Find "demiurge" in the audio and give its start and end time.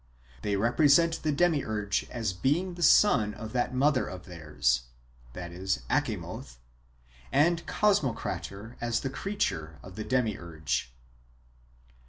1.31-2.07, 10.03-10.91